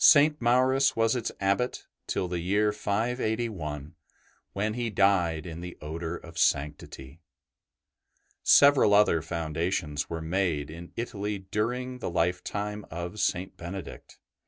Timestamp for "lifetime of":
12.09-13.19